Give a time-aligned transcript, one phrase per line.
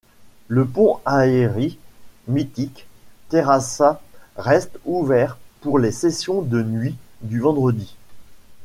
[0.47, 1.77] Le Pont Aeri
[2.27, 2.87] mythique
[3.29, 4.01] Terrassa
[4.35, 7.95] reste ouvert pour les sessions de nuit du vendredi.